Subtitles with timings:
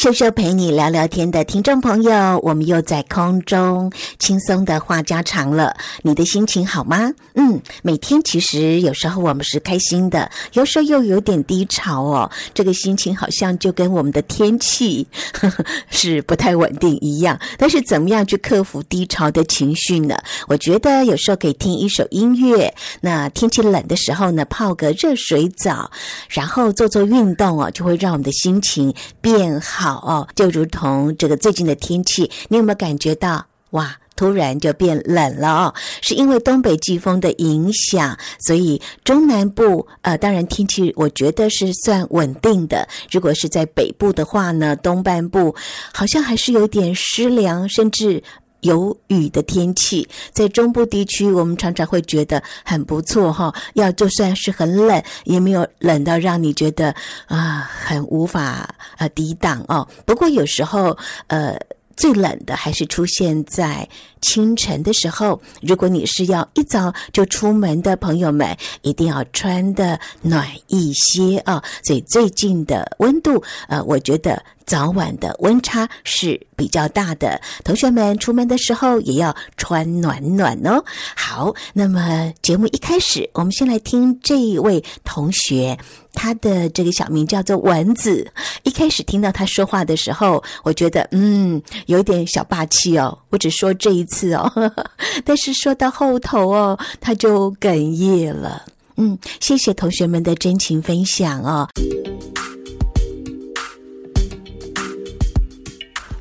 [0.00, 5.76] 秀秀陪你聊聊天的听众朋友，我们又在空中轻松的话家常了。
[6.00, 7.12] 你的心情好吗？
[7.34, 12.30] 嗯，每天其实有时候我们是开心的，有时候又有点低潮哦。
[12.54, 17.38] 这个心情好像就跟我们的天气呵 呵是不太稳定一样。
[17.58, 20.16] 但是怎么样去克服低潮的情绪呢？
[20.48, 22.74] 我觉得有时候可以听一首音乐。
[23.02, 25.90] 那天气冷的时候呢，泡个热水澡，
[26.30, 35.74] 然后做做运动哦，就会让我们的心情变好哦，就如同这个最近的天气，你有没有感觉到哇，突然就变冷了哦？
[36.02, 42.88] 是因为东北季风的影响，所以中南部呃，当然天气我觉得是算稳定的。
[43.10, 45.54] 如果是在北部的话呢，东半部
[45.92, 48.22] 好像还是有点湿凉，甚至。
[48.60, 53.54] 有雨的天气，在中部地区，我们常常会觉得很不错哈。
[53.74, 56.94] 要就算是很冷，也没有冷到让你觉得
[57.26, 59.86] 啊很无法呃抵挡哦。
[60.04, 61.58] 不过有时候呃。
[61.96, 63.86] 最冷的还是出现在
[64.22, 65.38] 清晨的时候。
[65.60, 71.62] 如果你是要一早就出门的朋友们，一定要穿得暖一些啊！
[71.84, 77.40] 所以最近的温度，呃，我觉得早晚的温差是比较大的。
[77.64, 80.80] 同学们出门的时候也要穿暖暖哦。
[81.16, 85.76] 好，那么节目一开始，我们先来听这一位同学。
[86.12, 88.30] 他的这个小名叫做蚊子。
[88.62, 93.18] 一开始听到他说话的时候，我觉得嗯，有点小霸气哦。
[93.30, 94.52] 我只说这一次哦，
[95.26, 98.64] 但是说到后头哦，他就哽咽了。
[98.96, 101.68] 嗯，谢谢同学们的真情分享哦。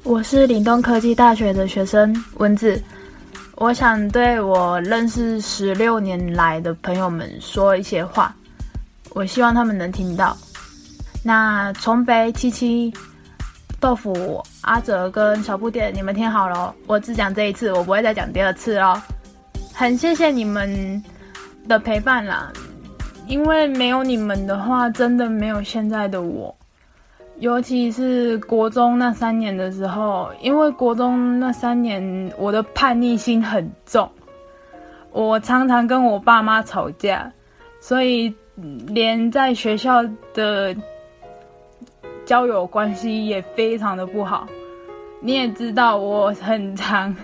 [0.09, 2.81] 我是岭东科技大学的学生文子，
[3.57, 8.35] 我想对我认识十六年来的朋友们说一些话。
[9.11, 10.35] 我希望他们能听到。
[11.23, 12.91] 那崇北七七、
[13.79, 18.99] 豆腐、阿哲跟小不点，你们听好了，我只讲这一次，我不会再讲第二次哦。
[19.71, 21.03] 很谢谢你们
[21.67, 22.51] 的陪伴啦，
[23.27, 26.55] 因为没有你们的话，真的没有现在的我。
[27.39, 34.09] 尤其是国中那三年的时候，因为国中那三年我的叛逆心很重，
[35.11, 37.31] 我常常跟我爸妈吵架，
[37.79, 38.33] 所以。
[38.87, 40.75] 连在学校的
[42.25, 44.45] 交友关系也非常的不好，
[45.21, 47.15] 你也知道我很常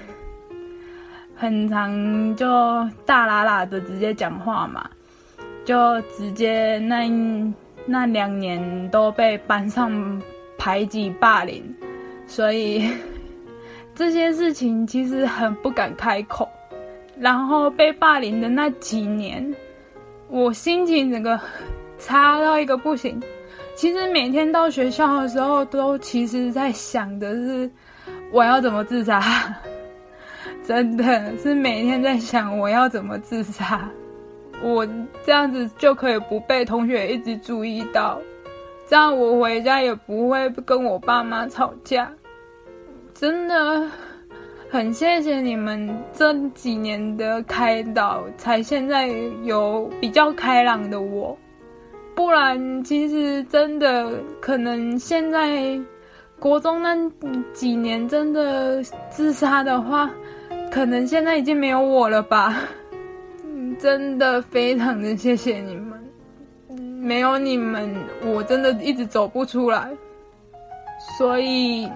[1.36, 2.48] 很常就
[3.06, 4.90] 大喇喇的直接讲话嘛，
[5.66, 7.04] 就直接那
[7.86, 10.22] 那两年都被班上
[10.58, 11.64] 排挤霸凌，
[12.28, 12.90] 所以
[13.94, 16.50] 这些事情其实很不敢开口，
[17.20, 19.54] 然后被霸凌的那几年。
[20.28, 21.40] 我心情整个
[22.00, 23.22] 差到一个不行。
[23.76, 27.70] 其实每天到学校的时候，都其实在想的是
[28.32, 29.22] 我要怎么自杀，
[30.66, 33.88] 真的是每天在想我要怎么自杀。
[34.64, 34.88] 我
[35.24, 38.22] 这样子就可以不被同学一直注意到，
[38.88, 42.12] 这样我回家也不会跟我爸妈吵架。
[43.14, 43.90] 真的。
[44.68, 49.08] 很谢谢你们这几年的开导，才现在
[49.44, 51.38] 有比较开朗的我。
[52.14, 54.12] 不然，其实真的
[54.42, 55.80] 可能现在
[56.40, 56.98] 国中那
[57.54, 60.10] 几年真的自杀的话，
[60.70, 62.58] 可能现在已经没有我了吧。
[63.76, 66.04] 真的非常的谢谢你们，
[67.02, 67.94] 没有你们，
[68.24, 69.90] 我真的一直走不出来。
[71.18, 71.90] 所以。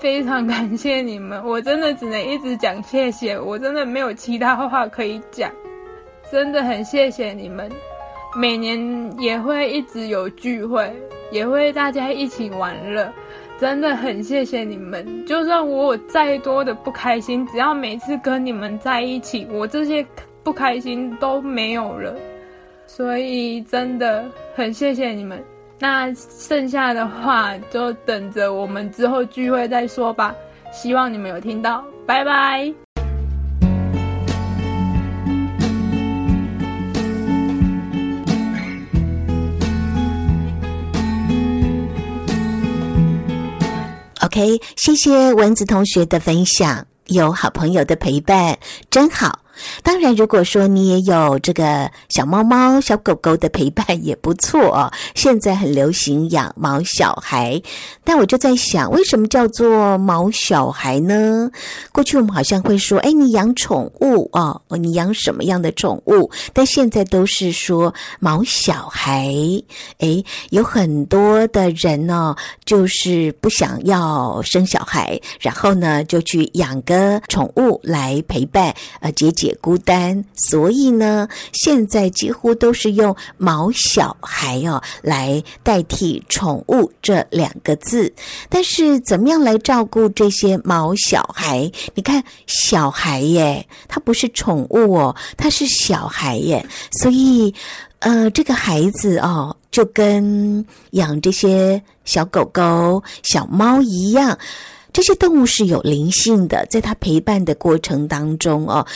[0.00, 5.48] 非常感谢你们，我真的只能一直讲谢谢，我真的没有其他话可以讲，
[6.28, 7.70] 真的很谢谢你们。
[8.34, 10.92] 每年也会一直有聚会，
[11.30, 13.12] 也会大家一起玩乐，
[13.60, 15.24] 真的很谢谢你们。
[15.24, 20.04] 就算我有再多的不开心，只要每次跟你们在一起，我这些
[20.42, 22.14] 不开心都没有了。
[22.86, 24.24] 所以真的
[24.54, 25.42] 很谢谢你们。
[25.78, 30.34] 那剩下的话就等着我们之后聚会再说吧。
[30.72, 32.72] 希望你们有听到，拜拜。
[44.24, 48.56] OK，谢谢蚊子同学的分享，有好朋友的陪伴
[48.88, 49.41] 真好。
[49.82, 54.90] 当然，如果说你也有这个小猫猫、小狗狗的陪伴也不错哦。
[55.14, 57.60] 现在很流行养毛小孩，
[58.04, 61.50] 但我就在想，为什么叫做毛小孩呢？
[61.92, 66.30] 过去我们好像会说，哎，你养宠物哦，你养什么样的宠物？
[66.52, 69.32] 但现在都是说毛小孩。
[69.98, 72.34] 哎，有很多的人呢，
[72.64, 80.24] 就是不想要生小孩，然后呢，就去养个宠物来陪伴，呃，结解孤单。
[80.36, 88.12] 所以呢，现在几乎都是用毛小孩哦来代替宠物这两个字。
[88.48, 91.70] 但是，怎么样来照顾这些毛小孩？
[91.94, 96.64] 你看，小孩耶，他不是宠物哦，他是小孩耶。
[97.00, 97.52] 所以，
[97.98, 104.38] 呃，这个孩子哦，就跟养这些小狗狗、小猫一样。
[104.92, 108.86] 这些动物是有灵性的，在它陪伴的过程当中哦，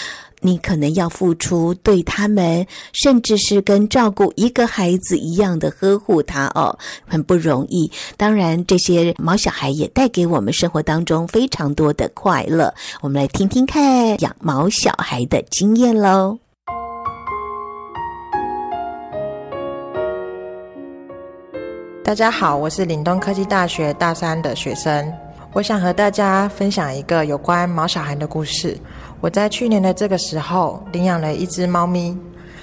[0.41, 7.91] 你可能要付出对他们，甚至是跟照顾一个孩子一样的呵护他哦，很不容易。
[8.17, 12.73] 当然，这些毛小孩也带给我们生活当中非常多的快乐。
[13.01, 16.39] 我们来听听看养毛小孩的经验喽。
[22.05, 25.13] 大家好，我是岭东科技大学大三的学生。
[25.53, 28.79] 我想和大家分享一个有关毛小孩的故事。
[29.21, 32.17] 我在去年的这个时候领养了一只猫咪，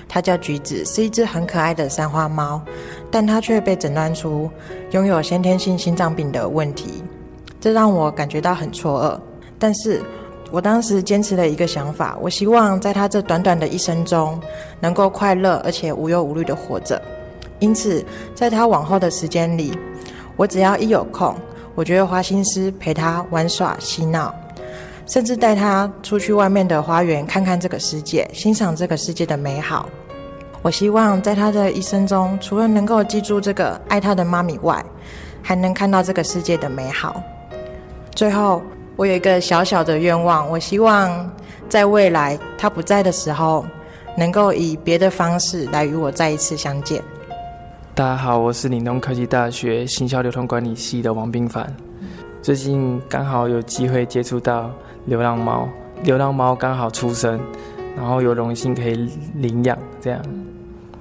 [0.07, 2.61] 它叫橘子，是一只很可爱的三花猫，
[3.09, 4.50] 但它却被诊断出
[4.91, 7.03] 拥有先天性心脏病的问题，
[7.59, 9.19] 这让我感觉到很错愕。
[9.57, 10.01] 但是
[10.51, 14.39] 我当时坚持了一个想法，我希望在它这短短的一生中
[14.79, 17.01] 能够快乐而且无忧无虑地活着。
[17.59, 18.05] 因此，
[18.35, 19.77] 在它往后的时间里，
[20.35, 21.33] 我只要一有空，
[21.75, 24.33] 我就会花心思陪它玩耍、嬉闹，
[25.05, 29.89] 甚至带他出去外面的花园看看这个世界，欣赏这个世界的美好。
[30.61, 34.83] 我希望在他的一生中，除了能够记住这个爱他的妈咪外，
[35.41, 37.21] 还能看到这个世界的美好。
[38.15, 38.61] 最后，
[38.95, 41.29] 我有一个小小的愿望，我希望
[41.67, 43.65] 在未来他不在的时候，
[44.17, 47.03] 能够以别的方式来与我再一次相见。
[47.94, 51.75] 大家好，我是岭东科技大学行销流通管理系的王冰凡。
[52.41, 54.69] 最近刚好有机会接触到
[55.05, 55.67] 流浪猫，
[56.03, 57.39] 流浪猫刚好出生，
[57.95, 59.77] 然后有荣幸可以领养。
[60.01, 60.21] 这样，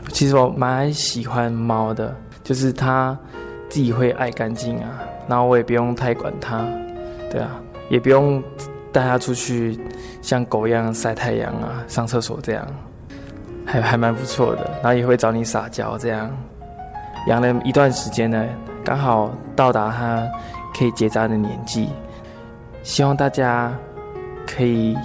[0.08, 3.16] 其实我蛮喜欢猫的，就是它
[3.68, 6.64] 自己会爱干净啊，然后我也不用太管它，
[7.30, 8.42] 对啊，也不用
[8.92, 9.78] 带它出去
[10.20, 12.66] 像狗一样晒太阳啊、上厕所这样，
[13.64, 14.70] 还还蛮不错的。
[14.82, 16.30] 然后也会找你撒娇这样。
[17.28, 18.44] 养了一段时间呢，
[18.84, 20.28] 刚好到达它
[20.76, 21.88] 可以结扎的年纪，
[22.82, 23.72] 希望大家
[24.54, 24.96] 可以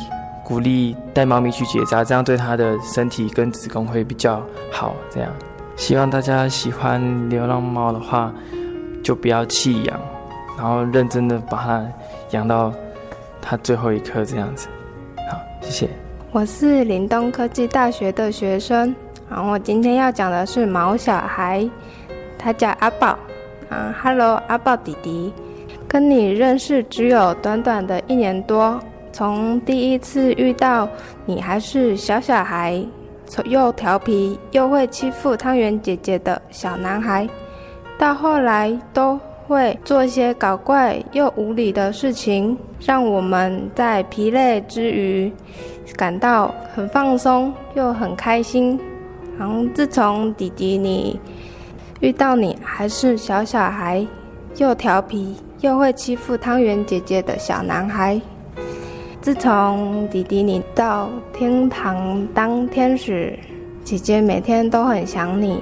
[0.43, 4.41] 鼓励带猫咪去结扎，这样对它的身体跟子宫会比较
[4.71, 4.95] 好。
[5.09, 5.31] 这样，
[5.75, 8.33] 希望大家喜欢流浪猫的话，
[9.03, 9.99] 就不要弃养，
[10.57, 11.85] 然后认真的把它
[12.31, 12.73] 养到
[13.41, 14.67] 它最后一刻这样子。
[15.29, 15.89] 好，谢谢。
[16.31, 18.93] 我是林东科技大学的学生，
[19.29, 21.67] 然后我今天要讲的是毛小孩。
[22.39, 23.17] 他叫阿宝，
[23.69, 25.33] 啊，Hello，阿宝弟弟，
[25.87, 28.79] 跟你认识只有短短的一年多，
[29.17, 30.87] 从第一次遇到
[31.25, 32.85] 你还是小小孩，
[33.45, 37.27] 又调皮又会欺负汤圆姐姐的小男孩，
[37.97, 45.33] 到后来都会做一些搞怪又无理的事情，让我们在疲累之余
[45.95, 48.79] 感到很放松又很开心。
[49.39, 51.19] 然后自从弟弟你。
[52.01, 54.05] 遇到你还是小小孩，
[54.57, 58.21] 又调皮又会欺负汤圆姐姐的小男孩。
[59.19, 63.37] 自从弟弟你到天堂当天使，
[63.83, 65.61] 姐姐每天都很想你。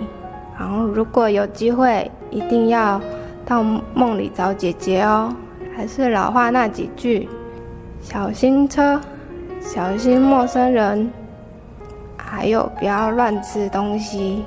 [0.60, 3.02] 然后如果有机会，一定要
[3.46, 5.34] 到梦里找姐姐哦。
[5.76, 7.28] 还是老话那几句：
[8.02, 9.00] 小心车，
[9.60, 11.10] 小心陌生人，
[12.16, 14.44] 还有不要乱吃东西。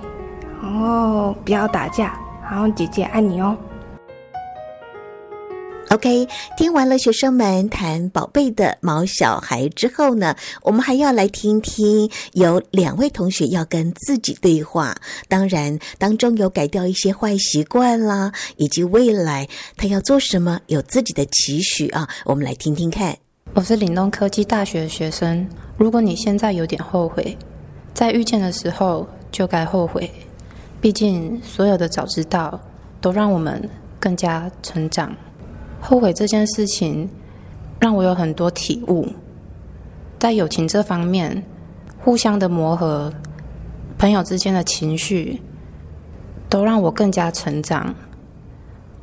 [0.62, 3.57] 然后不要打架，然后姐姐爱你哦。
[5.90, 14.95] OK，听完了学生们谈宝贝的毛小孩之后呢，我们还要来听听有两位同学要跟自己对话。
[15.28, 22.07] 当然，当中有改掉一些坏习惯啦，以及未来他要做什么，有自己的期许啊。
[22.26, 23.16] 我们来听听看。
[23.54, 25.49] 我是岭东科技大学的学生。
[25.78, 27.35] 如果你现在有点后悔，
[27.95, 30.11] 在遇见的时候就该后悔。
[30.83, 32.61] 毕竟，所有的早知道
[33.00, 33.66] 都让我们
[33.99, 35.16] 更加成长。
[35.80, 37.08] 后悔这件事情
[37.80, 39.06] 让我有很多体悟。
[40.18, 41.44] 在友情这方面，
[42.04, 43.12] 互相的磨合，
[43.97, 45.40] 朋友之间的情绪，
[46.49, 47.94] 都让我更加成长，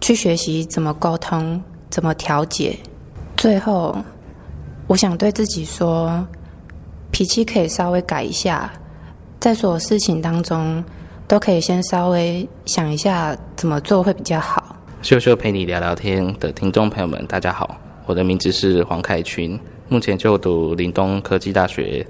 [0.02, 2.78] 去学习怎么沟通，怎么调解。
[3.38, 3.96] 最后，
[4.88, 6.28] 我想对自己说，
[7.12, 8.70] 脾气可以稍微改一下，
[9.40, 10.84] 在所有事情当中，
[11.28, 14.75] 都可以先稍微想一下怎么做会比较好。
[15.06, 22.04] 秀秀陪你聊聊天的听众朋友们，大家好，我的名字是黄凯群，目前就读林东科技大学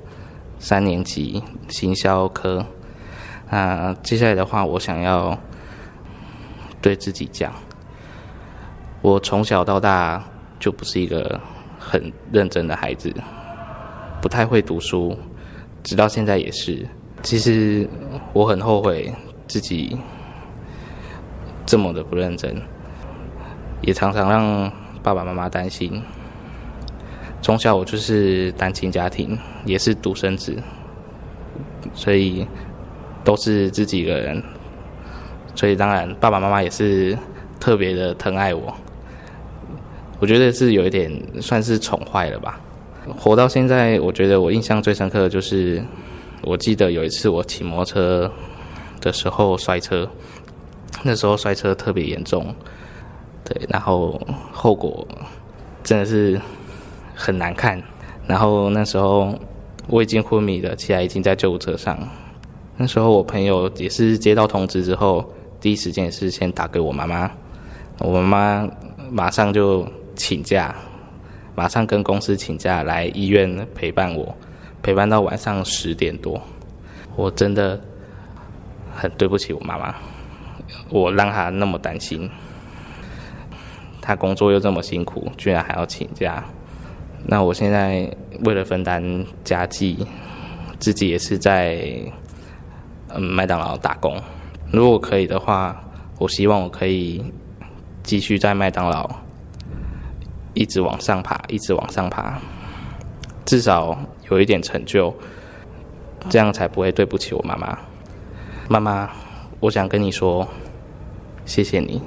[0.60, 2.66] 三年级行销科。
[3.50, 5.38] 那接下来的话，我想要
[6.82, 7.54] 对自己讲，
[9.02, 10.24] 我从小到大
[10.58, 11.38] 就不是一个
[11.78, 13.14] 很认真的孩子，
[14.22, 15.14] 不太会读书，
[15.84, 16.88] 直到现在也是。
[17.24, 17.86] 其实
[18.32, 19.14] 我很后悔
[19.50, 19.98] 自己
[21.66, 22.56] 这么的不认真。
[23.86, 26.02] 也常常让爸爸妈妈担心。
[27.42, 30.58] 从小我就是单亲家庭，也是独生子，
[31.94, 32.46] 所以
[33.24, 34.42] 都是自己一个人。
[35.54, 37.16] 所以当然，爸爸妈妈也是
[37.60, 38.74] 特别的疼爱我。
[40.20, 42.60] 我觉得是有一点算是宠坏了吧。
[43.16, 45.84] 活到现在，我觉得我印象最深刻的就是，
[46.42, 48.32] 我记得有一次我骑摩托车
[49.00, 50.10] 的时候摔车，
[51.04, 52.54] 那时候摔车特别严重。
[53.46, 54.20] 对，然后
[54.52, 55.08] 后果
[55.84, 56.42] 真的是
[57.16, 57.82] 很难看。
[58.28, 59.34] 然后那时候
[59.88, 61.98] 我已经昏迷了，起来已经在救护车上。
[62.76, 65.24] 那时候我朋友也是接到通知之后，
[65.62, 67.32] 第一时间也是先打给我妈妈。
[68.00, 68.70] 我妈妈
[69.12, 70.76] 马上就请假，
[71.56, 74.36] 马上跟公司请假来医院陪伴我，
[74.82, 76.42] 陪伴到晚上十点多。
[77.16, 77.80] 我真的
[78.94, 79.96] 很对不起我妈妈，
[80.90, 82.30] 我让她那么担心。
[84.06, 86.44] 他工作又这么辛苦，居然还要请假。
[87.26, 88.08] 那我现在
[88.44, 90.06] 为了分担家计，
[90.78, 91.84] 自己也是在
[93.10, 94.16] 嗯麦当劳打工。
[94.72, 95.76] 如果可以的话，
[96.20, 97.24] 我希望我可以
[98.04, 99.10] 继续在麦当劳
[100.54, 102.40] 一直往上爬，一直往上爬，
[103.44, 103.98] 至少
[104.30, 105.12] 有一点成就，
[106.30, 107.76] 这样才不会对不起我妈妈。
[108.70, 109.10] 妈妈，
[109.60, 110.48] 我想跟你说，
[111.44, 112.00] 谢谢你，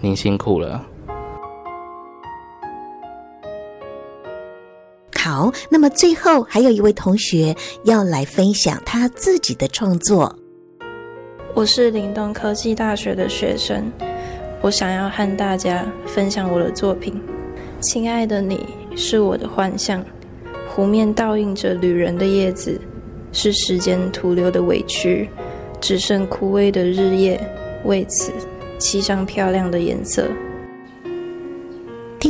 [0.00, 0.82] 您辛苦了。
[5.26, 7.52] 好，那么最后还有一位同学
[7.82, 10.32] 要来分享他自己的创作。
[11.52, 13.90] 我是林东科技大学的学生，
[14.60, 17.20] 我想要和大家分享我的作品。
[17.80, 20.00] 亲爱的你，是我的幻象，
[20.68, 22.80] 湖面倒映着旅人的叶子，
[23.32, 25.28] 是时间徒留的委屈，
[25.80, 27.44] 只剩枯萎的日夜，
[27.84, 28.30] 为此
[28.78, 30.28] 漆上漂亮的颜色。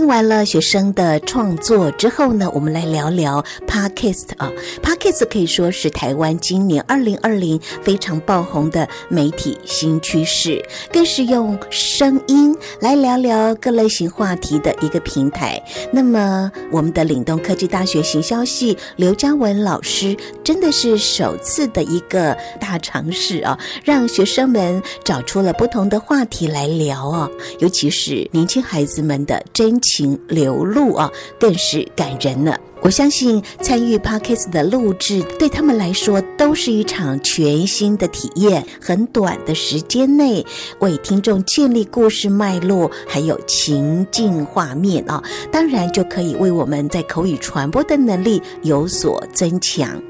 [0.06, 4.50] 完了学生的创作之后呢，我们来聊聊 Podcast 啊。
[4.82, 15.60] Podcast 可以说是台湾今年二零二零非常爆红的媒体新趋势，更是用声音来聊聊各类型话题的一个平台。
[15.92, 31.10] 那么，我们的岭东科技大学行销系刘嘉文老师真的是首次的一个大尝试啊，让学生们找出了不同的话题来聊啊，尤其是年轻孩子们的真情情流露啊，
[31.40, 32.58] 更是感人了。
[32.82, 38.64] 我相信参与 Podcast 的录制对他们来说都是一场全新的体验。
[38.80, 40.44] 很短的时间内，
[40.80, 50.00] 为听众建立故事脉络，还有情境画面啊，当然就可以为我们在口语传播的能力有所增强。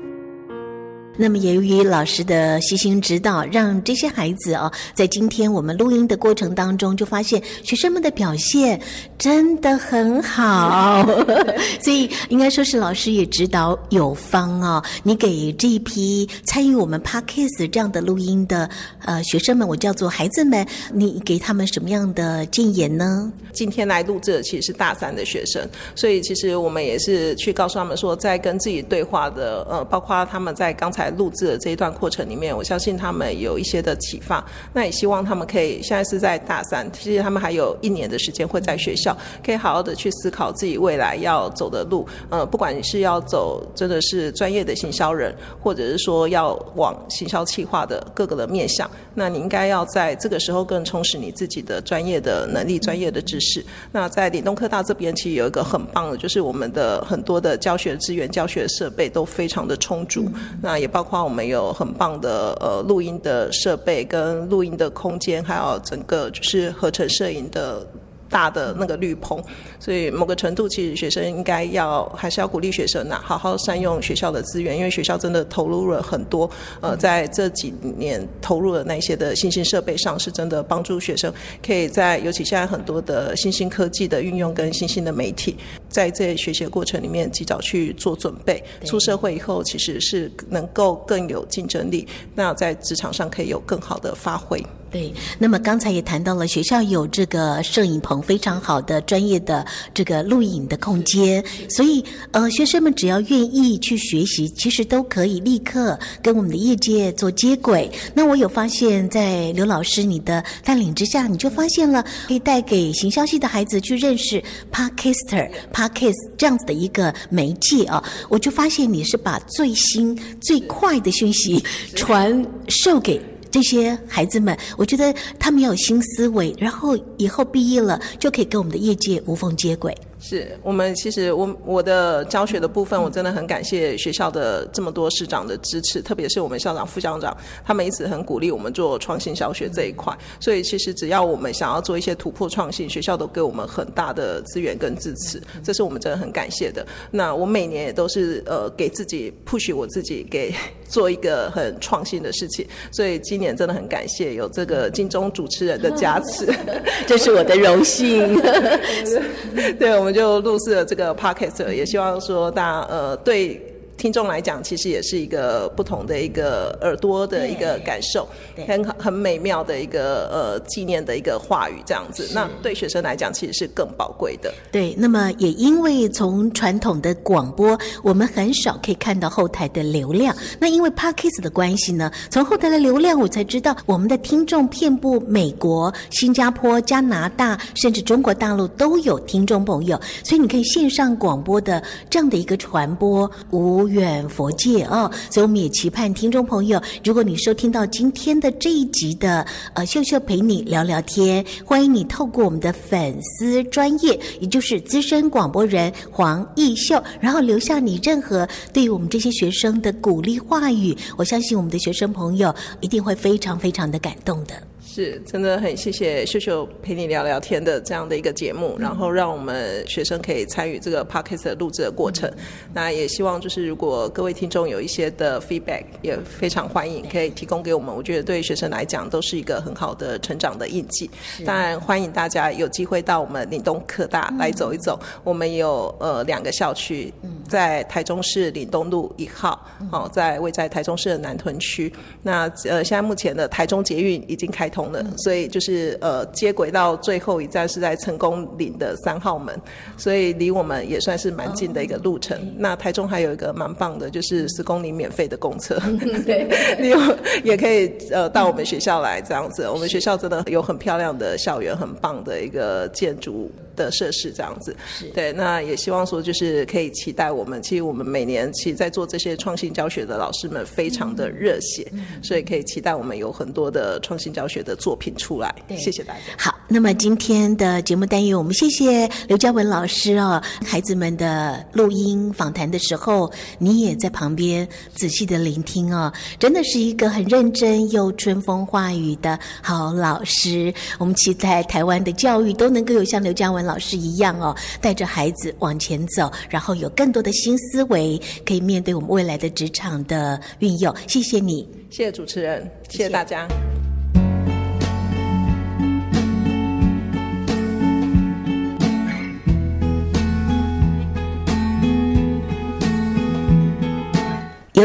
[1.19, 8.79] 那么，由于老师的悉心指导，让这些孩子哦，在今天我们录音的过程当中，就发现学生们的表现
[9.17, 11.03] 真的很好，
[11.81, 14.83] 所以应该说是老师也指导有方哦。
[15.05, 18.69] 你给这一批参与我们 Podcast 这样的录音的
[19.03, 23.33] 呃学生们，我叫做孩子们，你给他们什么样的建言呢？
[23.55, 31.06] 今天来录制的其实是大三的学生，所以其实我们也是去告诉他们说，在跟自己对话的呃，包括他们在刚才。
[31.11, 34.45] 录制的这一段过程里面，我相信他们有一些的启发。
[34.73, 42.05] 那也希望他们可以现在是在大三，其实他们还有一年的时间会在学校，可以好好的去思考自己未来要走的路。
[42.31, 53.65] 呃，不管你是要走真的是专业的行销人，或者是说要往行销企划的各个的面向，那你应该要在这个时候更充实你自己的专业的能力、专业的知识。
[53.93, 60.29] 那在岭东科大这边，其实有一个很棒的，就是我们的很多的教学资源、教学设备都非常的充足。
[60.61, 60.91] 那也。
[60.97, 67.87] 包括我们有很棒的呃录音的设备跟录音的空间，还有整个就是合成摄影的
[68.29, 69.43] 大的那个绿棚，
[69.79, 81.33] 所以某个程度，其实学生应该要还是要鼓励学生呐、啊，好好善用学校的资源，因为学校真的投入了很多，呃，在这几年投入的那些的新兴设备上，是真的帮助学生
[81.65, 85.57] 可以在，尤其现在很多的新兴科技的运用跟新兴的媒体，
[85.89, 94.61] 在这学习的过程里面及早去做准备，出社会以后其实是能够更有竞争力，那在职场上可以有更好的发挥。
[94.97, 99.63] 对，那么刚才也谈到了学校有这个摄影棚，非常好的专业的
[99.93, 107.93] 这个录影的空间，所以呃，学生们只要愿意去学习，其实都可以立刻跟我们的业界做接轨。
[108.15, 121.63] 那我有发现，在刘老师你的带领之下，你就发现了可以带给行销系的孩子去认识 Podcaster、Podcast 这样子的一个媒介啊，我就发现你是把最新最快的讯息
[121.95, 123.21] 传授给。
[123.57, 129.97] 这些孩子们，我觉得他们有新思维，然后以后毕业了就可以跟我们的业界无缝接轨。
[130.19, 137.35] 是我们其实我我的教学的部分，我真的很感谢学校的这么多师长的支持，特别是我们校长、副校长，
[137.65, 140.15] 他们一直很鼓励我们做创新小学这一块。
[140.39, 146.87] 所以其实只要我们想要做一些突破创新，学校都给我们很大的资源跟支持，这是我们真的很感谢的。
[147.11, 150.53] 那我每年也都是呃给自己 push 我自己，给
[150.89, 152.67] 做一个很创新的事情。
[152.91, 156.53] 所以今年真的很感谢有这个金钟主持人的加持，
[157.07, 158.37] 这是我的荣幸。
[159.79, 160.17] 对，我们。
[160.17, 163.61] 就录制了这个 podcast，也希望说大家呃对。
[163.97, 168.29] 听众来讲，其实也是一个不同的一个耳朵的一个感受，
[168.67, 172.29] 很很美妙的一个呃纪念的一个话语这样子。
[172.33, 174.53] 那对学生来讲，其实是更宝贵的。
[174.71, 180.35] 对，那么也因为从传统的广播，我们很少可以看到后台的流量。
[180.61, 190.01] 那因为 Podcast 的关系呢，从后台的流量，我才知道我们的听众遍布美国、新加坡、加拿大，甚至中国大陆都有听众朋友。
[190.23, 214.53] 所以你可以线上广播的这样的一个传播无远佛界哦，所以我们也期盼听众朋友，如果你收听到今天的这一集的呃秀秀陪你聊聊天，欢迎你透过我们的粉丝专业，也就是资深广播人黄奕秀，然后留下你任何对于我们这些学生的鼓励话语，我相信我们的学生朋友一定会非常非常的感动的。
[214.97, 222.33] 是，真的很谢谢秀秀陪你聊聊天的这样的一个节目，然后让我们学生可以参与这个 podcast 的录制的过程。
[222.73, 227.95] 那也希望就是如果各位听众有一些的 feedback，也非常欢迎可以提供给我们。
[227.95, 231.11] 我觉得对学生来讲都是一个很好的成长的印记。
[231.45, 234.99] 当然欢迎大家有机会到我们岭东科大来走一走。
[235.23, 237.13] 我们有呃两个校区，
[237.47, 241.93] 在台中市岭东路一号，哦，在位在台中市的南屯区。
[242.23, 244.86] 那呃现在目前的台中捷运已经开通。
[245.19, 249.55] 所以就是呃接轨到最后一站是在成功岭的三号门，
[249.97, 252.39] 所以离我们也算是蛮近的一个路程。
[252.57, 255.79] 那台中还有一个蛮棒的，就是十公里免费的公车，
[256.25, 256.47] 对，
[256.79, 256.95] 你
[257.43, 259.69] 也可以呃到我们学校来这样子。
[259.69, 264.75] 我们学校真的有很漂亮的校园，很棒的一个建筑的设施这样子。
[265.15, 271.87] 对，那也希望说就是可以期待我们，其实我们每年其实在做这些创新教学的老师们非常的热血，
[272.23, 276.21] 所以可以期待我们有很多的创新教学的作品出来，谢谢大家。
[276.39, 280.43] 好，那么今天的节目单元，我们谢谢刘嘉文老师哦。
[280.65, 290.73] 孩子们的录音访谈的时候，你也在旁边仔细的聆听哦，真的是一个很认真又春风化雨的好老师。
[290.99, 300.95] 我们期待台湾的教育都能够有像刘嘉文老师一样哦，带着孩子往前走，然后有更多的新思维，可以面对我们未来的职场的运用。
[301.07, 303.47] 谢谢你，谢谢主持人，谢谢大家。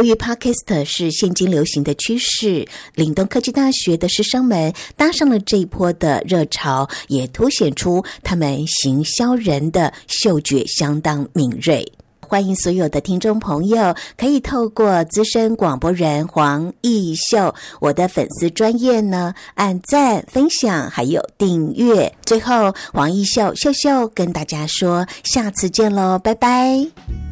[0.01, 11.85] 由于 Podcast 是现今流行的趋势，岭东科技大学的师生们搭上了这一波的热潮，也凸显出他们行销人的嗅觉相当敏锐。
[12.19, 22.11] 欢迎所有的听众朋友可以透过资深广播人黄义秀我的粉丝专业呢，按赞、分享还有订阅。
[22.25, 27.30] 最后，黄义秀秀秀跟大家说，下次见喽，拜拜。